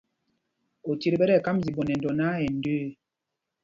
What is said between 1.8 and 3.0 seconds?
nɛ dɔ náǎ, ɛ ndəə.